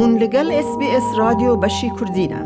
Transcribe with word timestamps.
هون 0.00 0.18
لگل 0.18 0.52
اس 0.52 0.78
بی 0.78 0.86
اس 0.96 1.18
رادیو 1.18 1.56
بشی 1.56 1.90
کردینه 2.00 2.40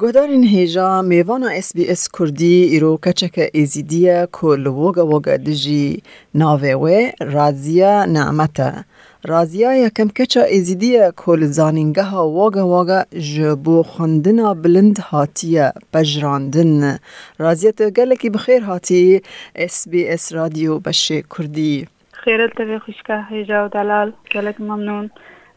گودارین 0.00 0.44
هیجا 0.44 1.02
میوانا 1.02 1.48
اس 1.48 1.76
بی 1.76 1.84
اس 1.90 2.08
کردی 2.18 2.62
ایرو 2.72 2.96
کچک 2.96 3.50
ایزیدیه 3.52 4.28
کل 4.32 4.66
وگا 4.66 5.06
وگا 5.06 5.36
دجی 5.36 6.02
ناوه 6.34 7.10
رازیا 7.20 8.04
نعمته. 8.04 8.84
رازیا 9.24 9.74
یکم 9.74 10.08
کچا 10.08 10.42
ایزیدیه 10.42 11.12
کل 11.16 11.46
زانینگه 11.46 12.02
ها 12.02 12.28
واگا 12.28 12.68
واگا 12.68 13.02
جبو 13.34 13.82
خوندنا 13.82 14.54
بلند 14.54 14.98
هاتیه 14.98 15.72
بجراندن. 15.94 16.98
رازیا 17.38 17.70
تو 17.72 17.90
گلکی 17.90 18.30
بخیر 18.30 18.62
هاتی 18.62 19.22
اس 19.56 19.88
بی 19.88 20.08
اس 20.08 20.32
رادیو 20.32 20.78
بشی 20.78 21.22
کردی. 21.22 21.86
خيرت 22.24 22.52
تبي 22.58 22.78
خوشكا 22.78 23.24
هيجا 23.30 23.64
ودلال 23.64 24.12
قالك 24.34 24.60
ممنون. 24.60 25.10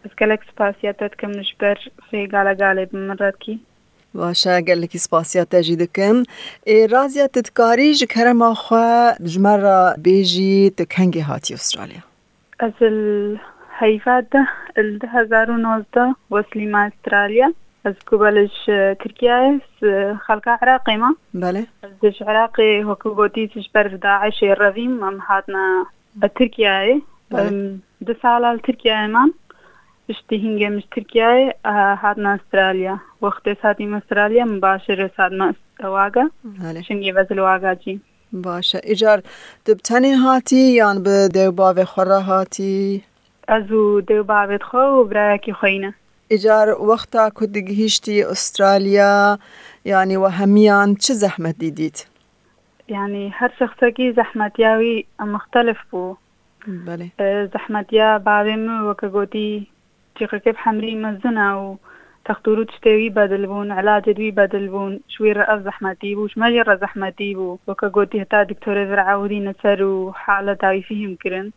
اسكالك 0.05 0.39
سباسياتات 0.55 1.15
كم 1.15 1.31
نجبر 1.31 1.89
في 2.09 2.27
قالة 2.27 2.65
قالة 2.65 2.87
مرات 2.93 3.35
كي؟ 3.35 3.59
باشا 4.13 4.51
قال 4.51 4.81
لك 4.81 4.97
سباسيات 4.97 5.51
تجي 5.51 5.75
دكم. 5.75 6.23
إيه 6.67 6.85
رازيا 6.85 7.25
تتكاري 7.25 7.91
جكهرة 7.91 8.33
ما 8.33 8.53
خوا 8.53 9.23
جمرة 9.23 9.95
بيجي 9.95 10.69
تكهنجي 10.69 11.21
هاتي 11.21 11.53
أستراليا. 11.53 12.01
أزل 12.61 13.37
هيفات 13.77 14.35
ال 14.77 14.99
2019 15.03 16.13
وصلي 16.29 16.65
مع 16.65 16.87
أستراليا. 16.87 17.53
أز 17.85 17.93
کوبلش 18.05 18.65
ترکیه 18.99 19.61
خلق 20.27 20.47
عراقی 20.47 20.97
ما. 20.97 21.15
بله. 21.33 21.65
ازش 21.83 22.21
عراقی 22.21 22.81
حکومتی 22.81 23.47
تش 23.47 23.69
بر 23.75 23.87
داعش 23.87 24.43
رویم 24.43 25.03
أم 25.03 25.19
هاتنا 25.21 25.85
ترکیه 26.35 27.01
دو 28.01 28.13
سال 28.21 28.59
ترکیه 28.59 29.07
ما. 29.07 29.31
مان 30.09 30.15
اشتي 30.15 30.37
هنگه 30.37 30.69
مش 30.69 30.83
تركيا 30.95 31.53
هاتنا 31.65 32.35
استراليا 32.35 32.99
وقت 33.21 33.49
ساتي 33.61 33.97
استراليا 33.97 34.45
مباشر 34.45 35.09
ساتنا 35.17 35.53
واقع 35.83 36.27
بله. 36.43 36.81
شنگي 36.81 37.11
وزل 37.11 37.39
واقع 37.39 37.73
جي 37.73 37.99
باشه. 38.33 38.81
ایجار 38.83 39.21
تبتنی 39.65 40.13
هاتی 40.13 40.55
یان 40.55 41.03
به 41.03 41.27
دیو 41.33 41.51
باوی 41.51 41.85
خورا 41.85 42.19
هاتی؟ 42.19 43.03
ازو 43.47 44.01
دو 44.01 44.23
بابت 44.23 44.63
خو 44.63 44.77
و 44.77 45.03
برايكي 45.03 45.53
خوينه 45.53 45.93
ایجار 46.31 46.81
وقتا 46.81 47.29
که 47.29 47.45
دگهیشتی 47.45 48.23
استرالیا 48.23 49.39
یعنی 49.85 50.15
و 50.15 50.27
همیان 50.27 50.95
چه 50.95 51.13
زحمت 51.13 51.57
دیدید؟ 51.57 52.05
يعني 52.89 53.29
هر 53.33 53.51
شخصكي 53.59 54.11
زحمتياوي 54.13 55.05
مختلف 55.19 55.77
بو. 55.91 56.15
بله. 56.67 57.09
زحمتيا 57.53 58.17
بعدين 58.17 58.81
وكقوتي 58.81 59.63
تيقا 59.63 59.74
تيقەکە 60.17 60.51
حەمری 60.63 60.95
مەزنا 61.03 61.49
و 61.63 61.67
تەختور 62.27 62.57
و 62.59 62.65
شتێوی 62.75 63.13
بەدل 63.17 63.43
بوون 63.49 63.69
علاجدوی 63.79 64.35
بەدل 64.39 64.65
بوون 64.73 64.93
شوی 65.13 65.33
ڕەف 65.39 65.59
زەحمەتی 65.67 66.15
بوو 66.17 66.31
شمەلی 66.33 66.65
ڕە 66.67 66.75
زەحمەتی 66.83 67.35
بوو 67.37 67.59
بۆکە 67.67 67.87
گوتی 67.95 68.21
هەتا 68.23 68.39
دکتۆرە 68.51 68.83
زرعودی 68.91 69.45
نەسەر 69.47 69.79
و 69.81 70.13
حالە 70.23 70.53
تاویفی 70.63 71.01
هەمکردن 71.03 71.47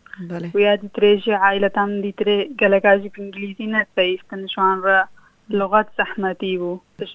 و 0.54 0.58
یادی 0.66 0.90
درێژی 0.96 1.40
عیلەتان 1.46 1.90
دیترێ 2.04 2.38
گەلەکاژی 2.60 3.14
ئینگلیزی 3.16 3.72
نەسەیفتن 3.74 4.42
شوان 4.54 4.78
رأى 4.86 5.04
لغات 5.58 5.88
زەحمەتی 5.98 6.54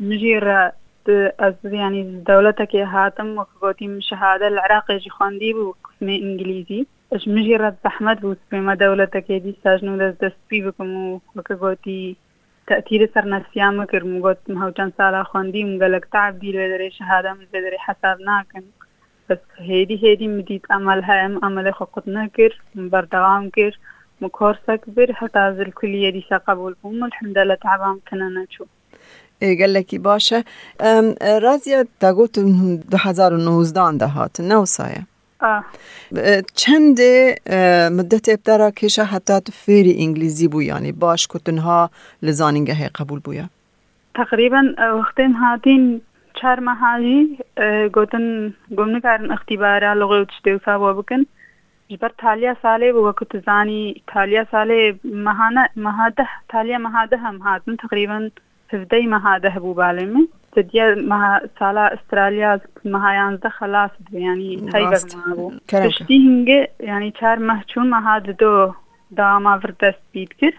مجي 0.09 0.33
رأى 0.47 0.71
ڕە 1.07 1.73
ینی 1.83 2.03
دەوڵەتەکێ 2.27 2.83
هاتم 2.93 3.29
وكا 3.37 3.55
قوتي 3.61 3.87
مشهادة 3.87 4.49
لە 4.57 4.97
جي 5.03 5.09
خوان 5.09 5.37
ديبو 5.39 5.75
قسمي 5.85 6.15
إنجليزي. 6.25 6.87
اش 7.13 7.27
مجي 7.27 7.57
رد 7.57 7.77
زحمت 7.83 8.19
بود 8.21 8.37
پیما 8.51 8.75
دولة 8.75 9.05
تكيدي 9.05 9.55
ساجنو 9.63 9.97
دست 9.97 10.23
دست 10.23 10.35
پی 10.49 10.61
بکم 10.61 10.95
و 10.95 11.19
وکه 11.35 11.55
گوتی 11.55 12.15
تأثیر 12.67 13.09
سر 13.13 13.25
نفسیا 13.25 13.71
مکر 13.71 14.03
مو 14.03 14.21
گوت 14.21 14.37
مهو 14.47 14.71
چند 14.71 14.93
سالا 14.97 15.23
خواندي 15.23 15.63
مگلک 15.63 16.05
تعب 16.13 16.39
دي 16.39 16.51
لدري 16.51 16.91
شهاده 16.91 17.33
من 17.33 17.45
لدره 17.53 17.77
حساب 17.77 18.21
ناكن 18.21 18.63
بس 19.29 19.37
هيدي 19.57 20.03
هيدي 20.03 20.27
مدید 20.27 20.65
عمل 20.69 21.03
هايم 21.03 21.39
عمل 21.45 21.73
خو 21.73 21.85
ناكر 22.05 22.61
مبردغام 22.75 23.49
كر 23.49 23.79
مكور 24.21 24.57
ساكبر 24.67 25.13
حتى 25.13 25.55
زل 25.57 25.71
كل 25.71 25.95
يدي 25.95 26.25
ساقبول 26.29 26.75
بوم 26.83 27.03
الحمد 27.03 27.37
الحمدلله 27.37 27.55
تعبام 27.55 27.99
كنا 28.11 28.45
چو 28.49 28.65
قال 29.41 29.73
لك 29.73 29.95
باشا 29.95 30.43
رازيا 31.21 31.85
تاقوت 31.99 32.37
2019 32.37 33.97
ده 33.97 34.05
هات 34.05 34.41
نو 34.41 34.65
سايه 34.65 35.12
چند 36.55 36.97
مدت 37.97 38.29
ابترا 38.29 38.71
کشه 38.71 39.03
حتی 39.03 39.39
تفیری 39.39 39.95
انگلیزی 39.99 40.47
بو 40.47 40.61
یعنی 40.61 40.91
باش 40.91 41.27
کتنها 41.27 41.89
لزانینگه 42.23 42.89
قبول 42.95 43.19
بویا 43.19 43.49
تقريبا 44.15 44.75
وقتين 44.79 45.33
هاتين 45.33 46.01
چهار 46.41 46.59
مهاجي 46.59 47.37
قوتن 47.93 48.53
قمنا 48.77 48.99
كارن 48.99 49.31
اختبارا 49.31 49.95
لغة 49.95 50.21
وتشتو 50.21 50.57
سابوا 50.65 50.91
بكن 50.91 51.25
جبر 51.91 52.11
تاليا 52.17 52.55
سالي 52.63 52.91
وكنت 52.91 53.37
زاني 53.37 54.01
تاليا 54.13 54.47
سالي 54.51 54.97
مهانا 55.03 55.67
مهاده 55.75 56.27
تاليا 56.49 56.77
مهاده 56.77 57.17
هم 57.17 57.41
هاتن 57.41 57.77
تقريبا 57.77 58.29
هفدي 58.73 59.07
مهاده 59.07 59.49
بو 59.49 59.73
بالمي 60.55 60.69
تديا 60.69 60.95
مها 60.95 61.41
سالا 61.59 61.93
استراليا 61.93 62.59
مهايان 62.85 63.39
خلاص 63.49 63.89
يعني 64.13 64.69
هاي 64.73 64.83
راست. 64.83 65.15
ما 65.15 65.35
بو 65.35 65.51
كرمك. 65.69 65.87
تشتي 65.87 66.17
هنگه 66.17 66.67
يعني 66.79 67.11
چهار 67.11 67.39
ماه 67.39 67.63
چون 67.67 67.89
مهاد 67.89 68.37
دو 68.37 68.73
داما 69.11 69.59
فردست 69.59 69.99
بيد 70.13 70.33
كر 70.41 70.53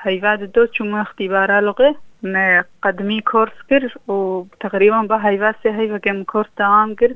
هيفاد 0.00 0.52
دو 0.52 0.66
چون 0.66 0.94
اختبارا 0.94 1.60
لغة 1.60 1.96
ما 2.22 2.64
قدمي 2.82 3.20
كورس 3.20 3.52
كر 3.70 3.94
وتقريبا 4.08 5.02
با 5.02 5.52
سي 5.62 5.70
هيفا 5.70 5.98
كم 5.98 6.24
كورس 6.24 6.48
دوام 6.58 6.94
كر 6.94 7.14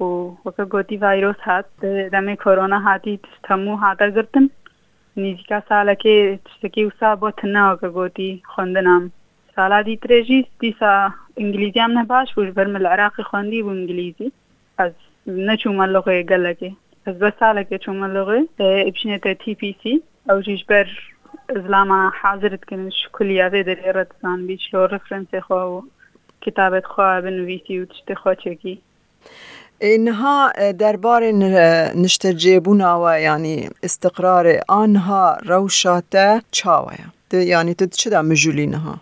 و 0.00 0.30
وكا 0.44 0.64
گوتي 0.64 0.98
فيروس 0.98 1.36
هات 1.42 1.66
دمي 1.84 2.36
كورونا 2.36 2.94
هاتي 2.94 3.18
تمو 3.48 3.74
هاتا 3.74 4.08
گرتن 4.08 4.48
نيزيكا 5.16 5.62
سالا 5.68 5.94
كي 5.94 6.36
تشتكي 6.36 6.86
وسا 6.86 7.14
بوتنا 7.14 7.72
وكا 7.72 7.88
گوتي 7.88 8.42
خوندنام 8.44 9.10
سالا 9.56 9.82
دي 9.82 9.96
تريجي 9.96 10.46
ديسا 10.60 11.12
انجليزي 11.12 11.23
ئینگلیزیام 11.36 11.90
نه 11.98 12.04
باش 12.04 12.34
بوو 12.34 12.52
بەر 12.58 12.66
من 12.72 12.80
لە 12.84 12.90
عراقی 12.94 13.22
خواندی 13.22 13.62
بوو 13.62 13.74
ئینگلیزی 13.78 14.32
ئەس 14.78 14.94
نەچوومە 15.48 15.86
لەغێ 15.94 16.16
گەلەکێ 16.30 16.70
ئەس 17.06 17.16
بە 17.22 17.30
ساڵێکێ 17.40 17.78
چوومە 17.84 18.08
لەغێ 18.16 18.40
بچینێتە 18.94 19.32
TPC 19.42 19.82
ئەو 20.28 20.38
ژیش 20.46 20.62
بەر 20.70 20.88
زلاما 21.64 22.00
حازرتکردن 22.20 22.90
شکلیاێ 23.00 23.62
دەێ 23.68 23.90
ڕەتزان 23.96 24.38
بیش 24.48 24.64
لۆ 24.72 24.80
ڕفرەنسێ 24.92 25.40
خوا 25.46 25.62
و 25.70 25.84
کتابێت 26.44 26.86
خوا 26.92 27.20
بنویسی 27.24 27.74
و 27.80 27.84
تشتێ 27.90 28.14
خۆچێکی. 28.22 28.76
اینها 29.80 30.52
درباره 30.78 31.32
نشتجیبونا 32.04 32.92
و 33.02 33.20
یعنی 33.20 33.68
استقرار 33.82 34.46
آنها 34.68 35.36
روشاته 35.46 36.42
چاوه. 36.50 36.96
یعنی 37.32 37.74
تو 37.74 37.86
چه 37.86 38.10
دا 38.10 38.22
مجولینها 38.22 38.94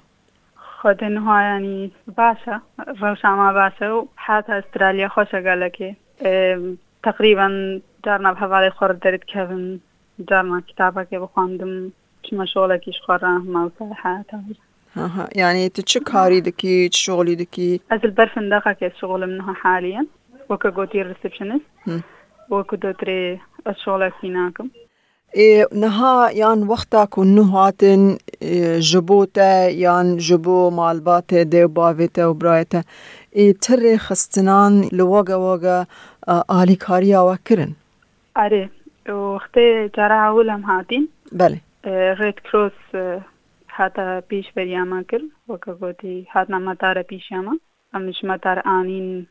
خود 0.82 1.04
انها 1.04 1.43
يعني 1.43 1.91
باشا 2.06 2.60
روشا 3.03 3.28
ما 3.28 3.53
باشا 3.53 3.93
وحتى 3.93 4.59
استراليا 4.59 5.09
خوشة 5.09 5.48
قالك 5.48 5.94
تقريبا 7.03 7.81
جارنا 8.04 8.70
خور 8.70 8.92
درد 8.92 9.19
كيفن 9.19 9.78
جارنا 10.19 10.62
كتابك 10.69 11.15
بخواندم 11.15 11.91
شما 12.31 12.47
شغلكيش 12.47 13.00
خورا 13.06 13.28
ما 13.28 13.65
وصالحة 13.65 14.25
آها 14.97 15.28
يعني 15.34 15.69
تو 15.69 15.82
چه 15.82 16.00
کاری 16.00 16.41
دکی 16.41 16.88
چه 16.88 16.98
شغلی 16.98 17.37
دکی؟ 17.37 17.81
از 17.91 18.00
البرفن 18.04 18.48
دقا 18.48 18.72
كيس 18.72 18.92
شغل 19.00 19.26
منها 19.26 19.53
حاليا 19.53 20.06
وكا 20.48 20.71
قوتي 20.71 21.03
ريسبشنست 21.03 21.65
هم. 21.87 22.03
وكو 22.50 22.76
دوتري 22.76 23.41
الشغل 23.66 24.10
فيناكم 24.21 24.69
ای 24.75 24.91
نها 25.72 26.31
یان 26.32 26.62
وقتا 26.62 27.06
کن 27.06 27.26
نهاتن 27.26 28.19
جبوتا 28.78 29.71
یان 29.71 30.16
جبو 30.16 30.71
مالبات 30.71 31.34
دیو 31.34 31.68
باویتا 31.68 32.30
و 32.30 32.34
برایتا. 32.34 32.83
ای 33.30 33.53
تر 33.53 33.97
خستنان 33.97 34.89
لوگا 34.92 35.54
وگا 35.54 35.86
آلی 36.48 36.77
کاریا 36.77 37.24
وکرن 37.24 37.72
أري 38.36 38.68
وختي 39.09 39.89
جارا 39.97 40.15
عولم 40.15 40.65
هاتين 40.65 41.09
بله. 41.33 41.60
ريد 42.21 42.34
كروس 42.34 42.97
هاتا 43.74 44.22
بيش 44.30 44.47
برياما 44.56 45.03
كر 45.10 45.22
وكا 45.48 45.72
قوتي 45.72 46.27
هاتنا 46.33 46.59
مطار 46.59 47.03
بيشاما 47.03 47.59
أمش 47.97 48.24
مطار 48.24 48.62
آنين 48.66 49.27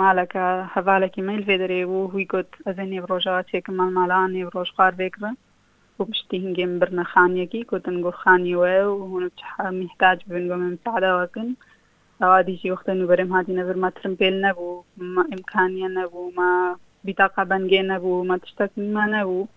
مالەکە 0.00 0.44
هەواالێکی 0.74 1.26
میل 1.28 1.42
فێ 1.48 1.56
دەرێ 1.62 1.80
و 1.92 1.96
هوی 2.12 2.26
گوت 2.32 2.50
ئەزە 2.66 2.84
نێبڕۆژەوە 2.92 3.46
چێکم 3.50 3.74
مال 3.78 3.90
ماڵان 3.98 4.28
نێبڕۆژ 4.36 4.68
خوار 4.74 4.92
بێکرن 5.00 5.36
و 5.98 6.00
پشتی 6.08 6.42
هنگێم 6.44 6.72
برنەخانیەکی 6.80 7.66
گوتن 7.70 7.96
گۆخانیوە 8.04 8.74
و 8.90 8.98
هون 9.10 9.24
میحتاج 9.80 10.18
بن 10.30 10.44
بۆ 10.48 10.56
من 10.62 10.74
سعداوەکن 10.84 11.48
ئەوا 12.20 12.38
دیژی 12.48 12.72
وەختە 12.72 12.92
نوبەرم 13.00 13.30
هاتی 13.34 13.56
نەبرمەترم 13.58 14.14
پێل 14.20 14.36
نەبوو 14.46 14.84
ئیمکانە 15.30 15.88
نەبوو 15.98 16.32
ما 16.38 16.50
بیتاقا 17.06 17.42
بەنگێ 17.50 17.82
نەبوو 17.92 18.26
مە 18.28 18.36
تشتەکممە 18.42 19.04
نەبوو. 19.16 19.48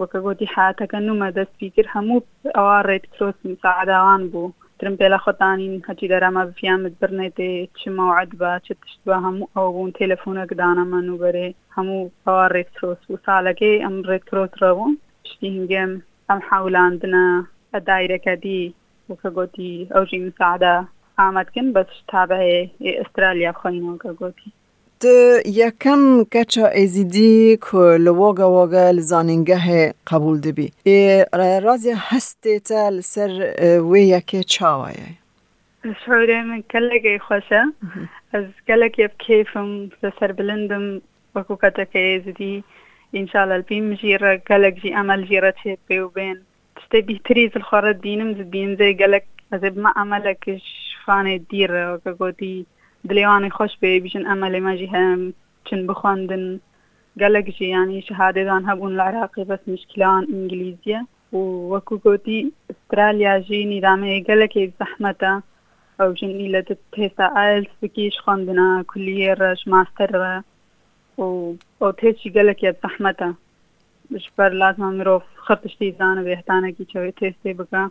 وەکە 0.00 0.18
گوتی 0.24 0.52
حاتەکە 0.54 0.98
نومە 1.06 1.28
دەستپیکر 1.36 1.86
هەموو 1.94 2.26
ئەوە 2.56 2.78
ڕێت 2.88 3.04
کرۆسم 3.12 3.52
سعداوان 3.62 4.22
بوو. 4.32 4.54
ترم 4.80 4.94
پێلا 5.00 5.18
خۆتانین 5.24 5.74
هەچی 5.88 6.10
دەرامە 6.12 6.42
بفیانت 6.48 6.94
برنێتێ 7.00 7.50
چ 7.78 7.80
ماوەعد 7.96 8.30
بە 8.40 8.52
چ 8.66 8.68
تشت 8.80 9.00
بە 9.08 9.16
هەموو 9.24 9.50
ئەو 9.54 9.66
بوون 9.74 9.90
تەلەفۆنەک 9.98 10.50
دانەمە 10.60 11.00
نوبەرێ. 11.08 11.48
هەموو 11.76 12.10
ئەوە 12.24 12.44
ڕێکترۆس 12.54 13.02
و 13.10 13.20
ساڵەکەی 13.26 13.82
ئەم 13.84 13.96
ڕێکترۆترەبوو 14.10 14.96
پشتی 15.22 15.48
هنگێم 15.56 15.92
ئەم 16.28 16.40
حولاندنە 16.48 17.26
ئە 17.72 17.78
دایرەکە 17.88 18.34
دی 18.44 18.62
وکە 19.10 19.28
گوتی 19.36 19.72
ئەوژی 19.94 20.20
مساعدا 20.26 20.76
ئامەدکن 21.18 21.66
بەش 21.76 21.92
تا 22.10 22.22
بەهەیە 22.30 22.60
ئسترالیا 23.00 23.52
خۆینەوە 23.60 23.96
کە 24.02 24.10
گوتی 24.20 24.50
یەکەم 25.62 26.02
کەچە 26.34 26.64
ئێزیدی 26.76 27.56
کو 27.64 27.80
لە 28.04 28.12
وۆگە 28.20 28.46
وۆگە 28.56 28.84
لە 28.96 29.02
زانینگەهێ 29.10 29.82
قبول 30.10 30.36
دەبی 30.46 30.68
ڕازی 31.64 31.94
هەستێتە 32.08 32.82
لەسەر 32.96 33.30
وێ 33.90 34.02
یەکێ 34.14 34.40
چاوایە 34.54 35.08
شعورێ 36.02 36.38
من 36.48 36.62
کەلەگەی 36.72 37.18
خۆشە 37.26 37.62
ئەس 38.32 38.46
گەلێکی 38.68 39.08
بکیفم 39.12 39.68
لەسەر 40.02 40.30
بلندم 40.38 40.86
وەکو 41.34 41.54
کەتەکە 41.62 42.00
ئێزدی 42.08 42.54
ئینشاالە 43.14 43.56
بیم 43.68 43.86
ژیرە 44.00 44.32
گەلێکجی 44.48 44.94
ئەمەل 44.96 45.20
ژیرە 45.28 45.52
چێت 45.60 45.80
پێ 45.88 45.98
و 46.02 46.12
بێن 46.16 46.38
شتێ 46.82 46.98
بیتری 47.08 47.50
زخۆرە 47.54 47.92
دینم 48.04 48.30
زبینزەی 48.38 48.98
گەلک 49.00 49.26
ئەزێ 49.52 49.70
بمە 49.74 49.90
ئەمەلەکش 49.98 50.64
فانێ 51.04 51.36
دیرە 51.50 51.82
وەکە 51.92 52.12
گۆتی 52.20 52.56
دلێوانی 53.08 53.54
خۆش 53.56 53.72
پێ 53.80 53.90
بیژن 54.04 54.24
ئەمە 54.28 54.48
لێ 54.52 54.60
مەژی 54.66 54.92
هەم 54.94 55.20
چن 55.66 55.80
بخواندن. 55.88 56.44
گەلێکژی 57.20 57.68
ینی 57.74 58.06
شهادێدان 58.08 58.62
هەبوون 58.68 58.92
لە 58.98 59.02
عراقی 59.08 59.48
بەس 59.50 59.62
مشکلان 59.72 60.22
ئینگلیزیە 60.32 61.00
و 61.36 61.40
وەکو 61.72 61.94
گوتی 62.04 62.40
ئسترالیاژی 62.70 63.68
نیرامەیە 63.72 64.24
گەلێکی 64.28 64.72
زەحمەتە 64.78 65.32
ئەو 65.98 66.10
ژنی 66.18 66.52
لە 66.54 66.60
پێستا 66.94 67.26
ئایلس 67.36 67.72
بکیش 67.82 68.16
خواندنە 68.24 68.68
کولیە 68.90 69.32
ڕەش 69.40 69.60
ماستەرە 69.72 70.34
و 71.18 71.26
ئەو 71.80 71.92
تێچی 72.00 72.34
گەلێکی 72.36 72.76
زەحمەتە 72.82 73.28
بشبەر 74.12 74.50
لازمە 74.60 74.90
مرۆڤ 74.98 75.24
خەرتشتی 75.44 75.96
زانە 75.98 76.22
بێهتانێکی 76.26 76.88
چاوی 76.90 77.16
تێستی 77.20 77.58
بکە 77.58 77.82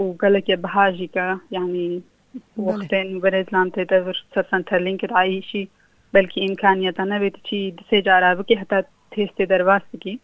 و 0.00 0.04
گەلێکی 0.22 0.60
بەهاژیکە 0.64 1.28
یعنی 1.56 1.86
وەختێن 2.66 3.08
بەرێزلام 3.22 3.68
تێدەور 3.76 4.16
سەرسەنتەرلینکت 4.34 5.12
عیشی 5.20 5.64
بەلکی 6.14 6.40
ئیمکانیەتە 6.44 7.04
نەبێت 7.12 7.36
چی 7.46 7.58
دسێ 7.78 7.98
جارا 8.06 8.30
بکی 8.38 8.56
هەتا 8.62 8.78
تێستێ 9.12 9.44
بکی 9.92 10.14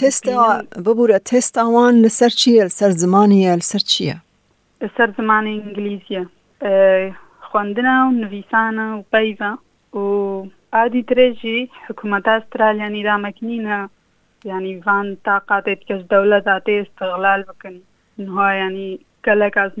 تێستا 0.00 0.38
ببوورە 0.84 1.18
تێستاوان 1.30 1.94
لەسەر 2.04 2.32
چیە 2.40 2.62
لەسەر 2.68 2.92
زمانیە 3.02 3.52
لەسەر 3.60 3.82
چییە 3.90 4.16
لەسەر 4.82 5.08
زمانی 5.18 5.54
ئینگلیزیە 5.58 6.24
خوندنە 7.48 7.96
و 8.06 8.10
نویسانە 8.22 8.86
و 8.96 9.02
پەیڤە 9.12 9.52
و 9.98 10.04
ئادی 10.74 11.02
درێژی 11.10 11.60
حکوومەت 11.86 12.24
ئاسترالیانی 12.30 13.06
دامەکنینە 13.08 13.78
ینی 14.50 14.74
وان 14.86 15.06
تااقاتێت 15.26 15.80
کەس 15.88 16.02
دەولەت 16.12 16.44
داتێ 16.50 16.74
استغلال 16.84 17.40
بکەن 17.48 17.76
نها 18.24 18.48
ینی 18.60 18.90
gelek 19.26 19.56
az 19.64 19.72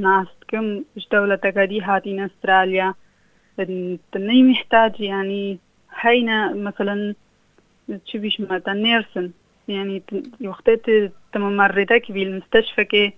ناستكم 0.52 0.84
اش 0.96 1.08
دولة 1.12 1.64
دي 1.64 1.80
هاتين 1.80 2.20
استراليا 2.20 2.94
تني 4.12 4.42
محتاج 4.42 5.00
يعني 5.00 5.58
هينا 6.00 6.52
مثلا 6.54 7.14
تشبيش 8.06 8.40
مثلا 8.40 8.74
نيرسن 8.74 9.30
يعني 9.68 10.02
وقتت 10.44 11.12
تممرضك 11.32 12.04
في 12.04 12.22
المستشفى 12.22 12.84
كي 12.84 13.12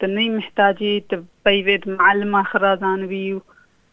تني 0.00 0.30
محتاجي 0.30 1.04
تبيفيد 1.44 1.88
معلمة 1.88 2.42
خرازان 2.42 3.06
بي 3.06 3.40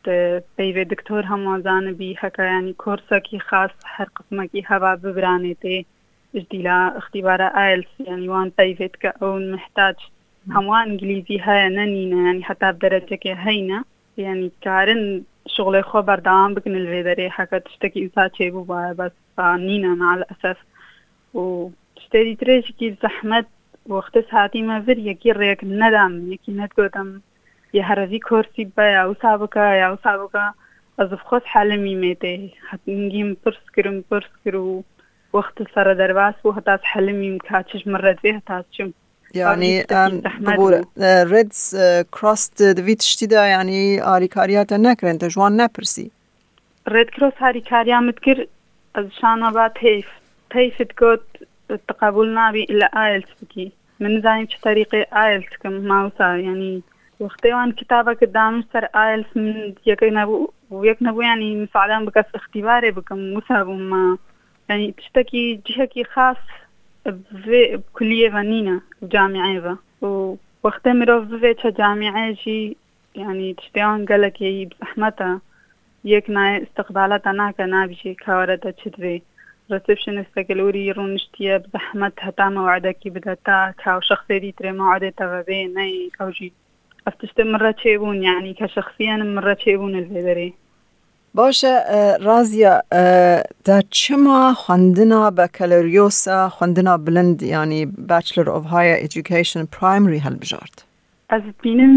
تبيفيد 0.04 0.88
دكتور 0.88 1.26
هم 1.26 1.62
بي 1.94 2.16
هكا 2.20 2.42
يعني 2.42 2.74
كورسكي 2.74 3.40
خاص 3.40 3.70
هر 3.86 4.08
قسمكي 4.16 4.64
هبا 4.66 4.96
ببرانيتي 4.96 5.86
جديلا 6.36 6.98
اختبار 6.98 7.42
ايلس 7.42 7.88
يعني 8.00 8.30
وان 8.30 8.52
بيفيد 8.58 8.90
كأون 8.90 9.52
محتاج 9.52 9.96
هەمووان 10.56 10.86
ئینگلیزی 10.90 11.44
هەیە 11.48 11.68
نەنینە 11.78 12.20
ینی 12.28 12.48
حتا 12.50 12.70
دەرەجەکێ 12.84 13.34
هەینە 13.46 13.80
ینی 14.24 14.52
کارن 14.66 15.04
شغڵی 15.54 15.84
خۆ 15.90 16.00
بەردەوام 16.10 16.52
بکن 16.56 16.76
لێ 16.86 17.02
دەرێ 17.08 17.28
حەکە 17.38 17.58
تشتێکی 17.66 18.04
ئوسا 18.04 18.26
چێ 18.36 18.48
بوو 18.54 18.70
وایە 18.70 18.94
بەس 19.00 19.16
نینە 19.68 19.92
مال 20.02 20.22
ئەسەف 20.30 20.60
و 21.38 21.44
شتێری 22.04 22.40
ترێژێکی 22.42 22.96
زەحمت 23.02 23.48
وەختە 23.94 24.22
ساتیمە 24.32 24.78
ڤر 24.86 24.98
یەکی 25.10 25.36
ڕێک 25.40 25.60
نەدام 25.82 26.14
یەکی 26.34 26.52
نەتگوتم 26.60 27.10
یە 27.78 27.84
هەرەوی 27.90 28.26
کۆرسی 28.28 28.66
بە 28.76 28.86
یا 28.98 29.04
وسا 29.10 29.34
بکە 29.42 29.66
یا 29.82 29.88
وسا 29.94 30.14
بکە 30.22 30.46
ئەزف 30.98 31.22
خۆت 31.28 31.46
حالمی 31.54 31.96
مێتێ 32.02 32.34
حتنگیم 32.70 33.30
پرس 33.42 33.64
کردم 33.76 33.98
پرس 34.10 34.34
کرد 34.44 34.56
و 34.56 34.84
وەخت 35.36 35.58
سەرە 35.74 35.94
دەرباس 36.02 36.38
و 36.46 36.56
هەتاس 36.58 36.82
حلمیم 36.92 37.38
کاچش 37.48 37.84
مڕەت 37.94 38.20
وێ 38.24 38.32
هەتاس 38.40 38.66
چم 38.76 38.90
يعني 39.34 39.86
ريدز 41.34 41.76
كروس 42.12 42.50
دەبیت 42.50 43.02
شتیدا 43.02 43.44
ینی 43.48 44.00
ئاریکاریاتە 44.00 44.78
نەکرێن 44.88 45.18
تە 45.22 45.28
جوان 45.34 45.54
نەپرسی 45.62 46.08
ڕێد 46.94 47.10
کرۆس 47.16 47.36
هاریکاریامت 47.46 48.20
کرد 48.26 48.48
ئەشانە 48.96 49.50
با 49.58 49.68
تەیف 49.82 50.10
تەیفت 50.54 50.92
گوت 51.00 51.26
تقبول 51.88 52.30
نابی 52.30 52.66
لە 52.80 52.88
ئایلس 52.94 53.32
بکی. 53.42 53.72
من 54.00 54.22
زانانی 54.22 54.48
چه 54.48 54.58
طریقی 54.64 55.04
ئایلس 55.12 55.54
کەم 55.62 55.76
ماوسا. 55.92 56.38
ینی 56.38 56.84
وەختەوان 57.24 57.70
کتابەکە 57.80 58.26
دامش 58.38 58.64
سەر 58.74 58.86
ئایلس 58.94 59.30
من 59.36 59.74
یەکە 59.90 60.08
نەبوو 60.18 60.86
یەک 60.90 61.00
نەبوو 61.08 61.24
ینی 61.30 61.50
مساعدان 61.64 62.02
بکەس 62.08 62.30
اختیبارێ 62.40 62.92
بکەم 62.98 63.20
وسا 63.38 63.60
بووم 63.68 64.20
ینی 64.70 64.94
تشتێکی 65.00 65.44
جهەکی 65.68 66.04
خاص 66.14 66.44
بكلية 67.06 68.30
فنينة 68.30 68.82
بجامعة 69.02 69.60
با 69.60 69.78
وقتا 70.64 70.94
مروف 70.94 71.24
بفيتشا 71.24 71.70
جامعة 71.70 72.32
جي 72.32 72.78
يعني 73.16 73.54
تشتيان 73.54 74.06
قالك 74.06 74.42
يي 74.42 74.66
بزحمتها 74.66 75.42
يك 76.06 76.30
نا 76.30 76.64
استقبالاتها 76.64 77.32
ناكا 77.32 77.66
نابجي 77.66 78.14
كاورتا 78.14 78.72
تشتبي 78.72 79.24
رسبشن 79.72 80.26
قالوري 80.50 80.88
يرون 80.88 81.14
نشتيا 81.14 81.58
بزحمتها 81.58 82.30
تا 82.30 82.50
موعدك 82.50 83.08
بدا 83.08 83.34
تا 83.46 83.74
كاو 83.84 84.00
شخصي 84.00 84.40
دي 84.40 84.52
تري 84.52 84.72
موعدة 84.72 85.10
تغبي 85.10 85.66
ناي 85.66 86.10
كاو 86.20 86.30
جي. 86.30 86.54
أفتشت 87.08 87.42
مرة 87.42 87.72
تشيبون 87.72 88.24
يعني 88.24 88.54
كشخصيا 88.54 89.18
مرة 89.18 89.54
تشيبون 89.54 89.96
الفيدري. 89.96 90.54
باشە 91.38 91.74
ڕازە 92.28 92.74
دا 93.68 93.78
چما 94.00 94.42
خوندنا 94.64 95.22
بە 95.38 95.46
کەلریۆسە 95.58 96.38
خوندنا 96.56 96.96
بلند 97.06 97.40
ینی 97.44 97.86
بچلر 98.10 98.48
of 98.58 98.64
higher 98.74 98.98
education 99.08 99.62
primary 99.78 100.20
هەلبژارد 100.26 100.76
ئەس 101.32 101.46
بینم 101.62 101.96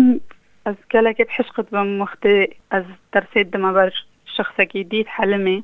ئەس 0.67 0.79
گەلێکی 0.93 1.25
حشقت 1.37 1.67
بم 1.75 1.91
وەختی 2.03 2.37
ئەس 2.73 2.87
دەرسێت 3.13 3.49
دەمە 3.55 3.71
بەر 3.77 3.91
شخصێکی 4.37 4.83
دیت 4.91 5.09
حلمێ 5.17 5.59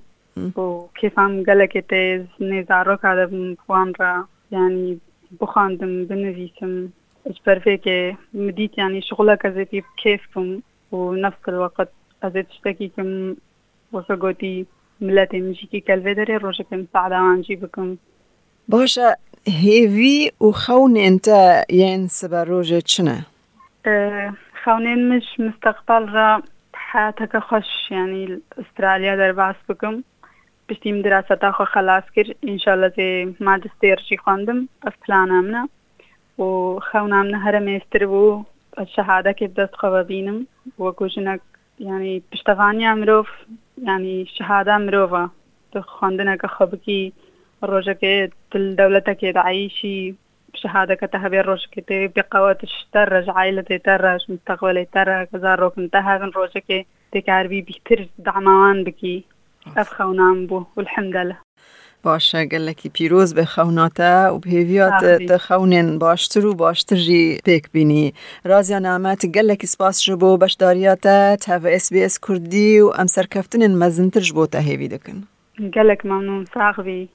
و 0.56 0.64
کێفام 0.98 1.32
گەلێکی 1.48 1.82
تێز 1.90 2.24
نێزارۆکا 2.50 3.12
دەبم 3.18 3.46
خوانڕ 3.62 3.98
ینی 4.56 5.00
بخواندم 5.40 5.92
بنویسم. 6.08 6.74
بەرفێکێ 7.46 8.00
مدیت 8.44 8.72
ینی 8.78 9.02
شغلەکە 9.08 9.48
زێتی 9.56 9.80
کێفم 10.02 10.48
و 10.92 10.98
نفس 11.24 11.42
الوقت 11.48 11.90
ئەزێت 12.22 12.48
شتێکی 12.56 12.88
کەم 12.94 13.10
وەکە 13.94 14.14
گوتی 14.22 14.54
ملەتی 15.06 15.40
مژیکی 15.46 15.80
کەلێ 15.88 16.12
دەرێ 16.18 16.36
ڕۆژەکەم 16.44 16.82
سعداوانجی 16.92 17.56
بکەم 17.62 17.90
باشە 18.72 19.08
هێوی 19.64 20.18
و 20.46 20.48
خەونێنتە 20.62 21.40
یان 21.80 22.02
سبە 22.18 22.40
ڕۆژێ 22.50 22.80
چنە 22.90 23.18
خەونێن 24.62 25.02
مش 25.10 25.26
مستەقبال 25.44 26.04
ڕ 26.14 26.18
حاتەکە 26.88 27.40
خۆش 27.48 27.70
ینی 27.90 28.24
ئوسترالیا 28.58 29.14
دەرباس 29.20 29.58
بکەم 29.68 29.94
پشتیم 30.68 30.96
دراسە 31.06 31.34
تاخۆ 31.42 31.64
خلاص 31.74 32.06
کرد 32.14 32.30
ئینشاالله 32.48 32.88
زێ 32.96 33.08
ماجستێرشی 33.46 34.16
خواندم 34.22 34.60
ئەس 34.84 34.94
پلانامنە 35.02 35.62
و 36.40 36.46
خەونامنە 36.88 37.38
هەرە 37.44 37.60
مێستر 37.66 38.02
بوو 38.10 38.44
شەهادەکێ 38.94 39.46
دەستخەوە 39.58 40.02
بینم. 40.10 40.38
وەکو 40.84 41.04
ژنەک 41.14 41.42
ینی 41.88 42.22
پشتەوانیا 42.30 42.92
مرۆڤ 43.00 43.28
ینی 43.88 44.18
شهادا 44.36 44.76
مرۆڤە 44.86 45.24
خواندنەکە 45.94 46.48
خەبکی 46.56 47.02
ڕۆژەکە 47.70 48.12
دل 48.52 48.64
دەولەتەکێ 48.78 49.28
داعیشی 49.38 49.98
شهادەکەتە 50.60 51.18
هەبێ 51.24 51.40
ڕۆژکێ 51.48 52.00
بقەوەتش 52.16 52.74
تەر 52.92 53.06
ڕژعای 53.14 53.54
لە 53.58 53.62
تێتە 53.68 53.94
ڕژ 54.04 54.22
مستەقبلی 54.32 54.90
تەرە 54.94 55.18
گەزار 55.32 55.56
ڕۆکن 55.62 55.84
تا 55.92 56.00
هاگن 56.06 56.30
ڕۆژەکێ 56.38 56.80
تێکاربی 57.12 57.60
بیتر 57.68 58.00
داماوان 58.26 58.78
بکی 58.86 59.16
ئەف 59.76 59.88
خەونام 59.96 60.38
بوو 60.48 60.68
والحمدە 60.76 61.22
لە 61.30 61.36
باشه 62.02 62.44
گلکی 62.44 62.88
پیروز 62.88 63.34
به 63.34 63.44
خوناتا 63.44 64.34
و 64.34 64.38
بهویات 64.38 64.92
آخری. 64.92 65.26
تخونین 65.26 65.98
باشتر 65.98 66.46
و 66.46 66.54
باشتر 66.54 66.96
جی 66.96 67.40
پیک 67.44 67.70
بینی 67.72 68.14
رازیا 68.44 68.78
نعمت 68.78 69.26
گلکی 69.26 69.66
سپاس 69.66 70.02
جبو 70.02 70.36
بشداریاتا 70.36 71.36
تاو 71.36 71.66
اس 71.66 71.92
بی 71.92 72.04
اس 72.04 72.18
کردی 72.28 72.80
و 72.80 72.92
ام 72.98 73.06
سرکفتنین 73.06 73.78
مزنتر 73.78 74.20
جبو 74.20 74.46
تهیوی 74.46 74.88
دکن 74.88 75.22
gelek 75.58 76.04
ممنون 76.04 76.46
ساغوی 76.54 77.08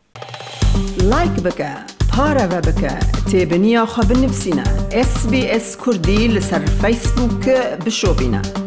لایک 1.04 1.32
بکە 1.46 1.98
پارەوە 2.18 2.60
بکە 2.68 2.94
تێبنییا 3.30 3.84
خە 3.94 4.04
بنفسینە 4.10 4.68
SسBS 5.10 5.68
کوردی 5.82 6.22
لەسەر 6.36 6.64
فیسبووکە 6.82 7.60
بشۆبینە. 7.84 8.67